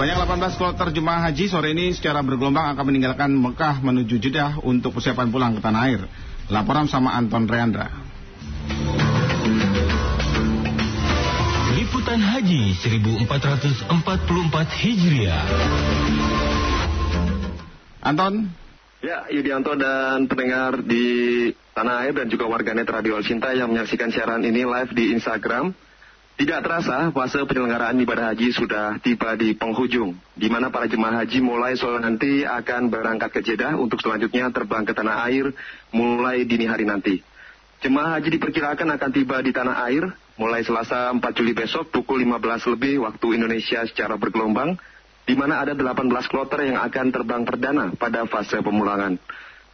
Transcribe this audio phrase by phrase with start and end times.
[0.00, 4.96] Banyak 18 kloter jemaah haji sore ini secara bergelombang akan meninggalkan Mekah menuju Jeddah untuk
[4.96, 6.00] persiapan pulang ke tanah air.
[6.48, 7.92] Laporan sama Anton Reandra.
[11.76, 13.92] Liputan Haji 1444
[14.80, 15.44] Hijriah.
[18.00, 18.56] Anton,
[19.04, 21.04] Ya, Yudianto dan pendengar di
[21.76, 25.76] Tanah Air dan juga warganet Radio Al Cinta yang menyaksikan siaran ini live di Instagram.
[26.40, 31.36] Tidak terasa, fase penyelenggaraan ibadah haji sudah tiba di penghujung, di mana para jemaah haji
[31.44, 35.52] mulai sore nanti akan berangkat ke Jeddah untuk selanjutnya terbang ke tanah air
[35.92, 37.20] mulai dini hari nanti.
[37.84, 40.08] Jemaah haji diperkirakan akan tiba di tanah air
[40.40, 44.80] mulai Selasa 4 Juli besok pukul 15 lebih waktu Indonesia secara bergelombang
[45.28, 49.20] di mana ada 18 kloter yang akan terbang perdana pada fase pemulangan.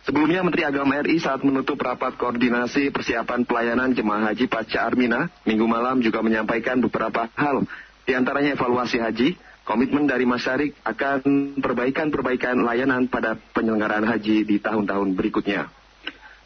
[0.06, 5.66] Sebelumnya Menteri Agama RI saat menutup rapat koordinasi persiapan pelayanan jemaah haji pasca Armina, minggu
[5.66, 7.66] malam juga menyampaikan beberapa hal,
[8.06, 9.34] di antaranya evaluasi haji,
[9.66, 11.19] komitmen dari masyarakat akan
[11.59, 15.67] perbaikan-perbaikan layanan pada penyelenggaraan haji di tahun-tahun berikutnya.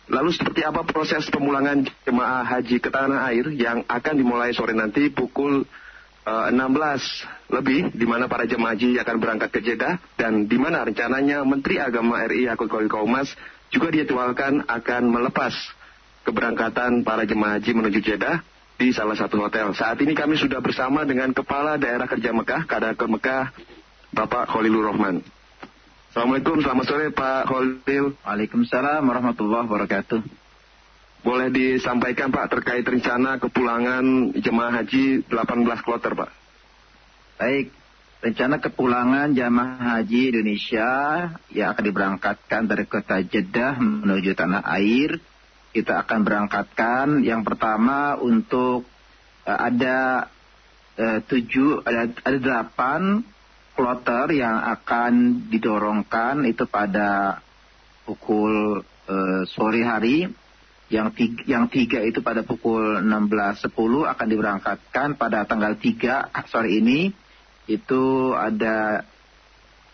[0.09, 5.13] Lalu seperti apa proses pemulangan jemaah haji ke tanah air yang akan dimulai sore nanti
[5.13, 5.69] pukul
[6.27, 10.83] uh, 16 lebih di mana para jemaah haji akan berangkat ke Jeddah dan di mana
[10.83, 13.31] rencananya Menteri Agama RI Yakut Kolil Kaumas
[13.71, 15.55] juga dijadwalkan akan melepas
[16.27, 18.43] keberangkatan para jemaah haji menuju Jeddah
[18.77, 19.73] di salah satu hotel.
[19.73, 23.55] Saat ini kami sudah bersama dengan Kepala Daerah Kerja Mekah, Kadaker Mekah,
[24.11, 25.23] Bapak Khalilur Rahman.
[26.11, 28.19] Assalamualaikum, selamat sore Pak Khalil.
[28.27, 30.21] Waalaikumsalam warahmatullahi wabarakatuh.
[31.23, 36.31] Boleh disampaikan Pak terkait rencana kepulangan jemaah haji 18 kloter Pak?
[37.39, 37.71] Baik,
[38.21, 40.91] rencana kepulangan jemaah haji Indonesia
[41.57, 45.17] yang akan diberangkatkan dari kota Jeddah menuju tanah air.
[45.71, 48.85] Kita akan berangkatkan yang pertama untuk
[49.49, 50.29] uh, ada
[51.01, 53.25] uh, tujuh, ada, ada delapan
[53.73, 57.41] kloter yang akan didorongkan itu pada
[58.05, 60.29] pukul uh, sore hari
[60.91, 63.71] yang tiga, yang tiga itu pada pukul 16.10
[64.11, 67.15] akan diberangkatkan pada tanggal 3 sore ini
[67.71, 69.07] itu ada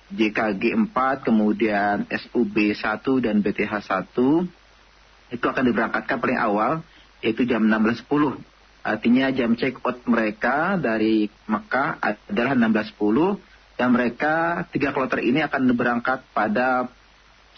[0.09, 2.81] JKG 4 kemudian SUB 1
[3.21, 6.73] dan BTH 1 itu akan diberangkatkan paling awal
[7.21, 8.39] yaitu jam 16.10
[8.87, 15.75] artinya jam check out mereka dari Mekah adalah 16.10 dan mereka tiga kloter ini akan
[15.75, 16.87] berangkat pada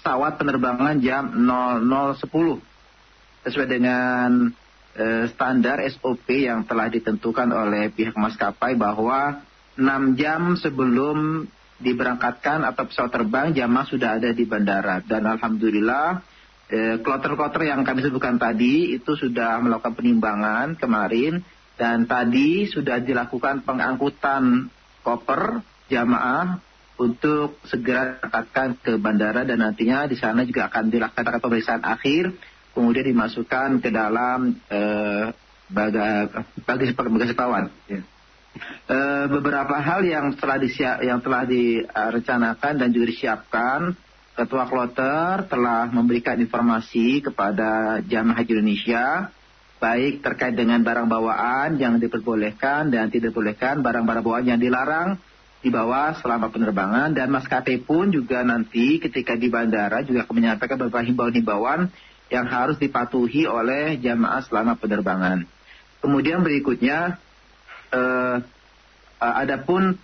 [0.00, 2.24] pesawat penerbangan jam 00.10
[3.44, 4.50] sesuai dengan
[4.96, 9.44] eh, standar SOP yang telah ditentukan oleh pihak maskapai bahwa
[9.78, 11.46] 6 jam sebelum
[11.78, 16.18] diberangkatkan atau pesawat terbang jamaah sudah ada di bandara dan alhamdulillah
[16.66, 21.38] eh, kloter-kloter yang kami sebutkan tadi itu sudah melakukan penimbangan kemarin
[21.78, 24.66] dan tadi sudah dilakukan pengangkutan
[25.06, 26.58] koper jamaah
[26.98, 32.34] untuk segera berangkatkan ke bandara dan nantinya di sana juga akan dilaksanakan pemeriksaan akhir
[32.74, 35.30] kemudian dimasukkan ke dalam eh,
[35.70, 36.26] baga,
[36.66, 37.70] bagasi pawan.
[37.86, 38.02] Ya.
[38.88, 43.80] Eh, beberapa hal yang telah disiap, yang telah direncanakan dan juga disiapkan,
[44.38, 49.34] Ketua Kloter telah memberikan informasi kepada jamaah haji Indonesia,
[49.82, 55.18] baik terkait dengan barang bawaan yang diperbolehkan dan tidak diperbolehkan, barang-barang bawaan yang dilarang
[55.58, 61.02] dibawa selama penerbangan dan maskapai pun juga nanti ketika di bandara juga akan menyampaikan beberapa
[61.02, 61.90] himbauan-himbauan
[62.30, 65.50] yang harus dipatuhi oleh jamaah selama penerbangan.
[65.98, 67.18] Kemudian berikutnya,
[67.92, 68.36] eh,
[69.20, 69.96] eh, adapun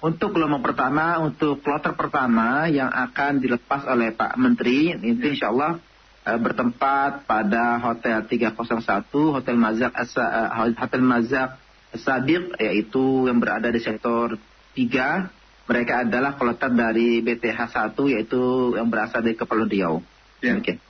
[0.00, 5.76] untuk gelombang pertama, untuk kloter pertama yang akan dilepas oleh Pak Menteri, itu insya Allah
[6.24, 11.60] eh, bertempat pada Hotel 301, Hotel Mazak, eh, Hotel Mazak
[11.92, 14.40] Sadiq, yaitu yang berada di sektor
[14.72, 15.28] 3.
[15.70, 17.60] Mereka adalah kloter dari BTH
[17.94, 19.94] 1, yaitu yang berasal dari Kepulauan Riau.
[20.42, 20.58] Ya.
[20.58, 20.80] Okay.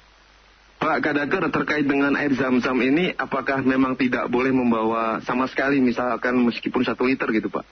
[0.81, 6.41] Pak Kadaker terkait dengan air zam-zam ini apakah memang tidak boleh membawa sama sekali misalkan
[6.41, 7.69] meskipun satu liter gitu Pak?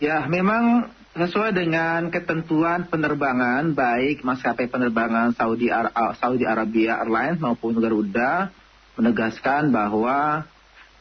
[0.00, 7.76] Ya memang sesuai dengan ketentuan penerbangan baik maskapai penerbangan Saudi, Ar Saudi Arabia Airlines maupun
[7.76, 8.56] Garuda
[8.96, 10.48] menegaskan bahwa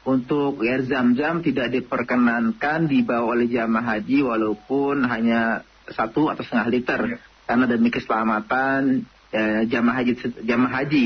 [0.04, 7.00] untuk air zam-zam tidak diperkenankan dibawa oleh jamaah haji walaupun hanya satu atau setengah liter
[7.15, 7.18] ya.
[7.48, 10.13] karena demi keselamatan eh, jamaah haji
[10.44, 11.06] jamaah haji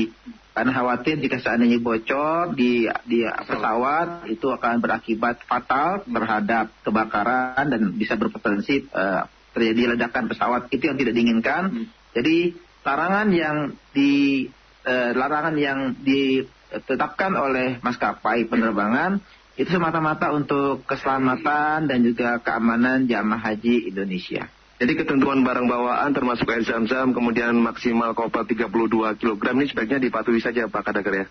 [0.52, 7.80] karena khawatir jika seandainya bocor di di pesawat itu akan berakibat fatal terhadap kebakaran dan
[7.96, 9.22] bisa berpotensi eh,
[9.52, 11.86] terjadi ledakan pesawat itu yang tidak diinginkan hmm.
[12.12, 12.52] jadi
[12.84, 13.56] larangan yang
[13.96, 14.44] di
[14.84, 19.22] eh, larangan yang ditetapkan oleh maskapai penerbangan
[19.52, 24.48] Itu semata-mata untuk keselamatan dan juga keamanan jamaah haji Indonesia.
[24.82, 28.66] Jadi ketentuan barang bawaan termasuk air zam-zam kemudian maksimal kopel 32
[29.14, 31.26] kg ini sebaiknya dipatuhi saja Pak Kadaker ya?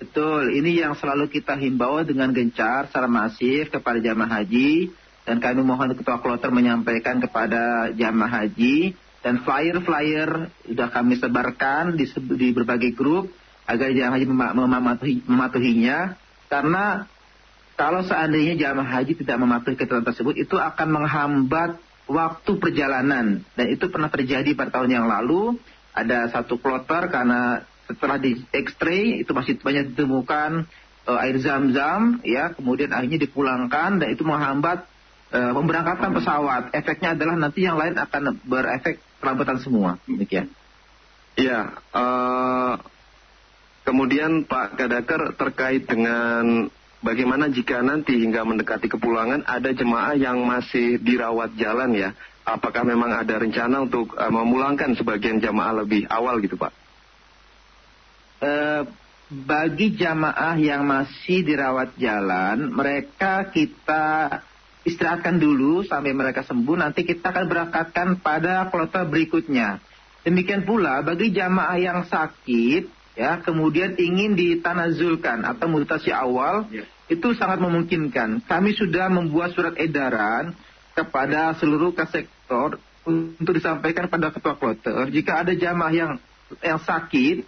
[0.00, 4.88] Betul, ini yang selalu kita himbau dengan gencar secara masif kepada jamaah haji.
[5.28, 8.96] Dan kami mohon Ketua Kloter menyampaikan kepada jamaah haji.
[9.20, 12.08] Dan flyer-flyer sudah kami sebarkan di,
[12.40, 13.28] di berbagai grup
[13.68, 16.16] agar jamaah haji mematuhi, mematuhinya.
[16.48, 17.04] Karena
[17.76, 21.76] kalau seandainya jamaah haji tidak mematuhi ketentuan tersebut itu akan menghambat
[22.08, 23.42] waktu perjalanan.
[23.56, 25.56] Dan itu pernah terjadi pada tahun yang lalu.
[25.94, 30.66] Ada satu kloter karena setelah di X-ray itu masih banyak ditemukan
[31.06, 32.50] uh, air zam-zam ya.
[32.52, 34.90] Kemudian akhirnya dipulangkan dan itu menghambat
[35.30, 36.62] uh, pemberangkatan pesawat.
[36.74, 40.02] Efeknya adalah nanti yang lain akan berefek kelambatan semua.
[40.10, 40.50] Demikian.
[41.34, 42.78] Iya uh,
[43.86, 46.66] kemudian Pak Kadaker terkait dengan
[47.04, 52.10] bagaimana jika nanti hingga mendekati kepulangan ada jemaah yang masih dirawat jalan ya
[52.48, 56.84] apakah memang ada rencana untuk uh, memulangkan sebagian jamaah lebih awal gitu Pak
[58.44, 58.82] Eh,
[59.32, 64.04] bagi jamaah yang masih dirawat jalan, mereka kita
[64.84, 66.76] istirahatkan dulu sampai mereka sembuh.
[66.76, 69.80] Nanti kita akan berangkatkan pada kloter berikutnya.
[70.28, 76.84] Demikian pula bagi jamaah yang sakit, ya kemudian ingin ditanazulkan atau mutasi awal, ya.
[77.08, 78.44] Itu sangat memungkinkan.
[78.48, 80.56] Kami sudah membuat surat edaran
[80.96, 85.12] kepada seluruh sektor untuk disampaikan pada ketua kloter.
[85.12, 86.12] Jika ada jamaah yang
[86.64, 87.44] yang sakit,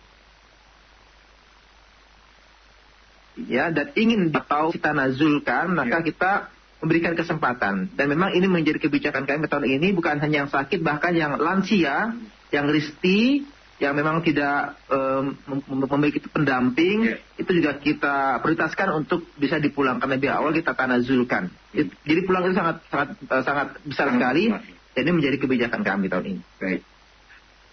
[3.44, 6.04] ya dan ingin atau kita nazulkan maka ya.
[6.04, 6.32] kita
[6.80, 11.12] memberikan kesempatan dan memang ini menjadi kebijakan kami tahun ini bukan hanya yang sakit bahkan
[11.12, 12.16] yang lansia
[12.52, 13.44] yang risti
[13.76, 15.36] yang memang tidak um,
[15.68, 17.20] memiliki pendamping yeah.
[17.36, 21.52] itu juga kita prioritaskan untuk bisa dipulangkan lebih awal kita tanazulkan.
[21.76, 21.92] Yeah.
[22.08, 23.08] Jadi pulang itu sangat sangat
[23.44, 24.48] sangat besar sekali
[24.96, 26.42] dan ini menjadi kebijakan kami tahun ini.
[26.56, 26.80] Baik.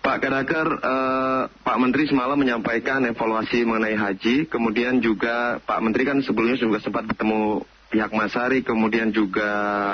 [0.03, 6.19] Pak Kadaker, eh, Pak Menteri semalam menyampaikan evaluasi mengenai haji, kemudian juga Pak Menteri kan
[6.19, 9.51] sebelumnya juga sempat bertemu pihak Masari, kemudian juga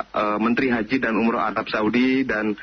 [0.10, 2.58] eh, Menteri Haji dan Umroh Arab Saudi dan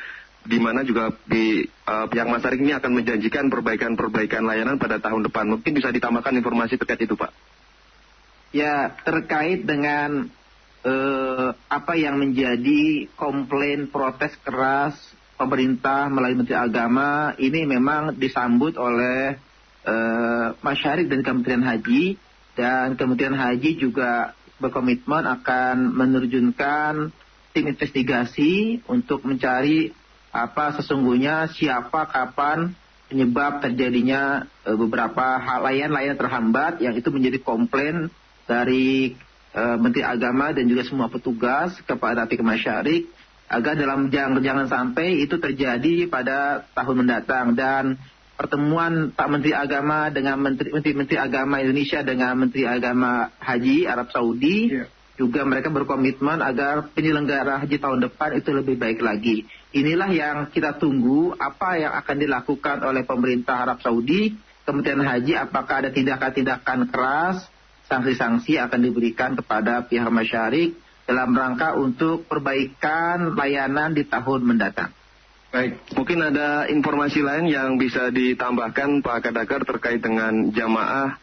[0.46, 5.50] di mana juga di eh, pihak Masari ini akan menjanjikan perbaikan-perbaikan layanan pada tahun depan.
[5.58, 7.34] Mungkin bisa ditambahkan informasi terkait itu, Pak.
[8.54, 10.31] Ya, terkait dengan
[10.87, 14.96] eh, apa yang menjadi komplain protes keras
[15.37, 19.37] pemerintah melalui Menteri Agama ini memang disambut oleh
[19.84, 22.16] uh, masyarakat dan Kementerian Haji
[22.56, 27.12] dan Kementerian Haji juga berkomitmen akan menerjunkan
[27.52, 29.93] tim investigasi untuk mencari
[30.36, 32.76] apa sesungguhnya siapa kapan
[33.08, 38.12] penyebab terjadinya uh, beberapa hal lain-lain terhambat yang itu menjadi komplain
[38.44, 39.16] dari
[39.54, 43.06] uh, Menteri Agama dan juga semua petugas kepada pihak masyarakat
[43.46, 47.94] agar dalam jangan, jangan sampai itu terjadi pada tahun mendatang dan
[48.34, 54.10] pertemuan Pak Menteri Agama dengan Menteri Menteri, Menteri Agama Indonesia dengan Menteri Agama Haji Arab
[54.10, 54.90] Saudi yeah.
[55.14, 59.48] juga mereka berkomitmen agar penyelenggara haji tahun depan itu lebih baik lagi.
[59.76, 64.32] Inilah yang kita tunggu apa yang akan dilakukan oleh pemerintah Arab Saudi
[64.64, 67.44] Kementerian Haji apakah ada tindakan-tindakan keras
[67.87, 70.75] sanksi-sanksi akan diberikan kepada pihak masyarakat
[71.06, 74.90] dalam rangka untuk perbaikan layanan di tahun mendatang.
[75.55, 81.15] Baik, mungkin ada informasi lain yang bisa ditambahkan Pak Kadakar terkait dengan jamaah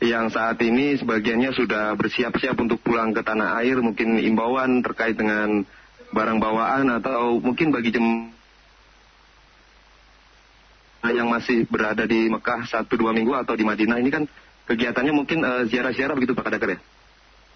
[0.00, 5.68] yang saat ini sebagiannya sudah bersiap-siap untuk pulang ke tanah air, mungkin imbauan terkait dengan
[6.16, 8.32] barang bawaan atau mungkin bagi jemaah
[11.12, 14.24] yang masih berada di Mekah satu dua minggu atau di Madinah ini kan
[14.64, 16.78] kegiatannya mungkin uh, ziarah-ziarah begitu Pak Kadakar ya?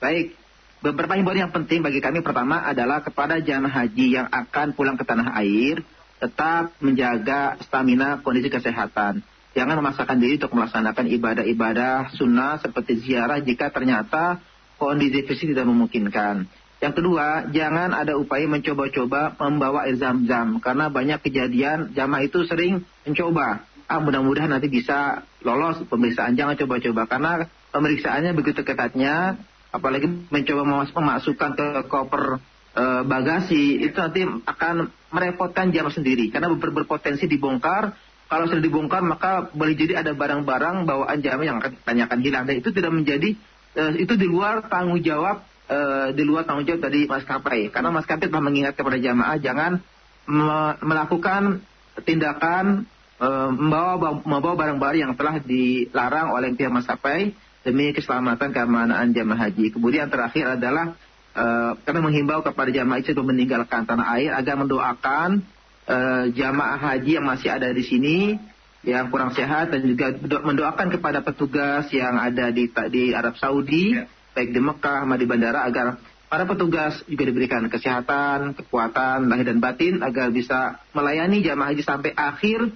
[0.01, 0.37] Baik,
[0.81, 5.05] Beberapa himbauan yang penting bagi kami pertama adalah kepada jamaah haji yang akan pulang ke
[5.05, 5.85] tanah air
[6.17, 9.21] tetap menjaga stamina kondisi kesehatan.
[9.53, 14.41] Jangan memaksakan diri untuk melaksanakan ibadah-ibadah sunnah seperti ziarah jika ternyata
[14.81, 16.49] kondisi fisik tidak memungkinkan.
[16.81, 20.65] Yang kedua, jangan ada upaya mencoba-coba membawa air zam-zam.
[20.65, 23.69] Karena banyak kejadian jamaah itu sering mencoba.
[23.85, 26.41] Ah, mudah-mudahan nanti bisa lolos pemeriksaan.
[26.41, 27.05] Jangan coba-coba.
[27.05, 29.37] Karena pemeriksaannya begitu ketatnya
[29.71, 32.43] apalagi mencoba memasukkan ke koper
[32.75, 36.33] e, bagasi itu nanti akan merepotkan jamaah sendiri.
[36.33, 37.93] Karena ber berpotensi dibongkar.
[38.31, 42.63] Kalau sudah dibongkar maka boleh jadi ada barang-barang bawaan jamaah yang akan tanyakan hilang dan
[42.63, 43.35] itu tidak menjadi
[43.75, 45.79] e, itu di luar tanggung jawab e,
[46.19, 49.79] di luar tanggung jawab dari maskapai karena maskapai telah mengingat kepada jamaah jangan
[50.27, 51.63] me melakukan
[52.03, 52.91] tindakan
[53.23, 59.73] e, membawa membawa barang-barang yang telah dilarang oleh pihak maskapai demi keselamatan keamanan jamaah haji.
[59.73, 60.97] Kemudian terakhir adalah
[61.37, 65.45] uh, kami menghimbau kepada jamaah haji untuk meninggalkan tanah air agar mendoakan
[65.85, 68.41] uh, jamaah haji yang masih ada di sini
[68.81, 74.09] yang kurang sehat dan juga mendoakan kepada petugas yang ada di di Arab Saudi ya.
[74.37, 75.99] Baik di Mekah maupun di bandara agar
[76.31, 82.15] para petugas juga diberikan kesehatan, kekuatan lahir dan batin agar bisa melayani jamaah haji sampai
[82.15, 82.71] akhir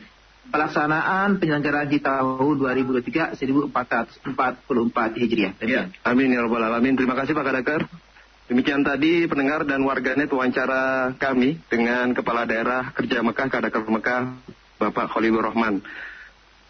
[0.50, 3.38] pelaksanaan penyelenggaraan di tahun 2023
[3.70, 5.52] 1444 Hijriah.
[5.64, 6.98] Ya, amin ya rabbal alamin.
[6.98, 7.86] Terima kasih Pak Kadakar.
[8.44, 14.36] Demikian tadi pendengar dan warganet wawancara kami dengan Kepala Daerah Kerja Mekah Kadakar Mekah
[14.76, 15.80] Bapak Khalilur Rahman.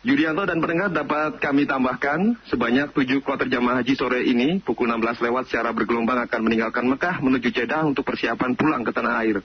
[0.05, 5.25] Yudianto dan pendengar dapat kami tambahkan sebanyak tujuh kloter jamaah haji sore ini pukul 16
[5.25, 9.41] lewat secara bergelombang akan meninggalkan Mekah menuju Jeddah untuk persiapan pulang ke tanah air.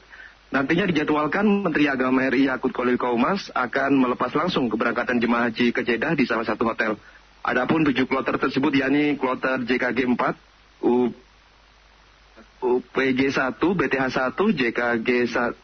[0.52, 5.80] Nantinya dijadwalkan Menteri Agama RI Yakut Kolil Kaumas akan melepas langsung keberangkatan jemaah haji ke
[5.80, 7.00] Jeddah di salah satu hotel.
[7.40, 10.84] Adapun tujuh kloter tersebut yakni kloter JKG 4,
[12.60, 15.56] UPG 1, BTH 1, JKG 1,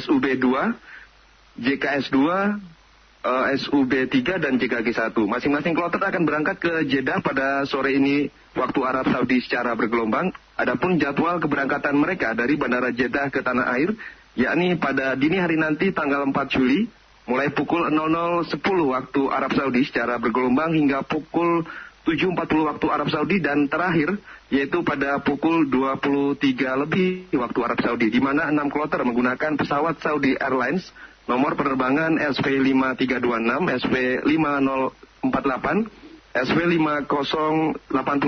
[0.00, 2.79] SUB 2, JKS 2,
[3.24, 5.12] uh, SUB 3 dan JKG 1.
[5.16, 10.32] Masing-masing kloter akan berangkat ke Jeddah pada sore ini waktu Arab Saudi secara bergelombang.
[10.56, 13.96] Adapun jadwal keberangkatan mereka dari Bandara Jeddah ke tanah air
[14.38, 16.86] yakni pada dini hari nanti tanggal 4 Juli
[17.26, 18.46] mulai pukul 00.10
[18.90, 21.66] waktu Arab Saudi secara bergelombang hingga pukul
[22.08, 24.16] 7.40 waktu Arab Saudi dan terakhir
[24.48, 26.42] yaitu pada pukul 23
[26.86, 30.90] lebih waktu Arab Saudi di mana enam kloter menggunakan pesawat Saudi Airlines
[31.30, 35.86] nomor penerbangan SV5326, SV5048,
[36.34, 38.26] SV5080,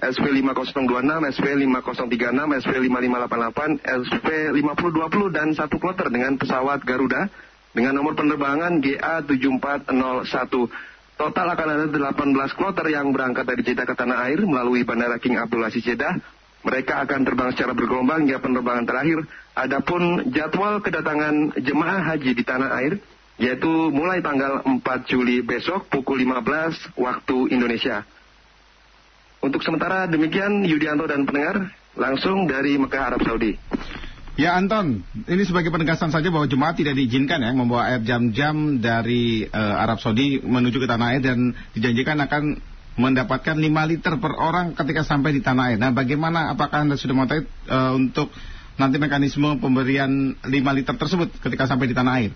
[0.00, 7.28] SV5026, SV5036, SV5588, SV5020 dan satu kloter dengan pesawat Garuda
[7.76, 10.56] dengan nomor penerbangan GA7401.
[11.20, 15.36] Total akan ada 18 kloter yang berangkat dari Jeddah ke tanah air melalui Bandara King
[15.36, 16.16] Abdul Aziz Jeddah
[16.60, 19.24] mereka akan terbang secara bergelombang hingga penerbangan terakhir.
[19.56, 23.00] Adapun jadwal kedatangan jemaah haji di tanah air
[23.40, 28.04] yaitu mulai tanggal 4 Juli besok pukul 15 waktu Indonesia.
[29.40, 33.56] Untuk sementara demikian Yudianto dan pendengar langsung dari Mekah Arab Saudi.
[34.36, 39.44] Ya Anton, ini sebagai penegasan saja bahwa jemaah tidak diizinkan ya membawa air jam-jam dari
[39.44, 42.56] uh, Arab Saudi menuju ke tanah air dan dijanjikan akan
[43.00, 45.78] mendapatkan 5 liter per orang ketika sampai di tanah air.
[45.80, 48.28] Nah, bagaimana apakah Anda sudah mengetahui uh, untuk
[48.76, 52.32] nanti mekanisme pemberian 5 liter tersebut ketika sampai di tanah air?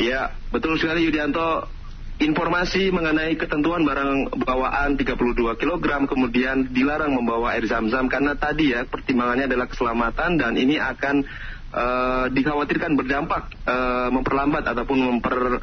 [0.00, 1.70] Ya, betul sekali Yudianto.
[2.14, 8.86] Informasi mengenai ketentuan barang bawaan 32 kg kemudian dilarang membawa air zam-zam karena tadi ya
[8.86, 11.26] pertimbangannya adalah keselamatan dan ini akan
[11.74, 15.58] uh, dikhawatirkan berdampak uh, memperlambat ataupun memper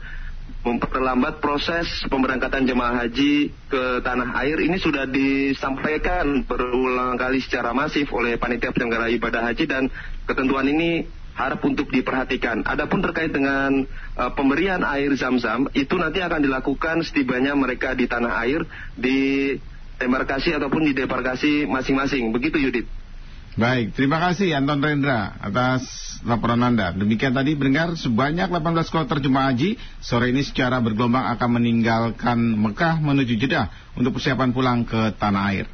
[0.61, 8.13] memperlambat proses pemberangkatan jemaah haji ke tanah air ini sudah disampaikan berulang kali secara masif
[8.13, 9.83] oleh panitia penyelenggara ibadah haji dan
[10.29, 12.61] ketentuan ini harap untuk diperhatikan.
[12.67, 13.87] Adapun terkait dengan
[14.19, 18.61] uh, pemberian air zam-zam itu nanti akan dilakukan setibanya mereka di tanah air
[18.93, 19.55] di
[19.97, 22.29] embarkasi ataupun di debarkasi masing-masing.
[22.35, 23.00] Begitu Yudit.
[23.51, 25.83] Baik, terima kasih Anton Rendra atas
[26.23, 26.95] laporan Anda.
[26.95, 33.03] Demikian tadi mendengar sebanyak 18 kloter jemaah haji sore ini secara bergelombang akan meninggalkan Mekah
[33.03, 33.67] menuju Jeddah
[33.99, 35.67] untuk persiapan pulang ke tanah air.